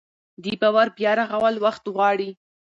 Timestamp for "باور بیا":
0.61-1.11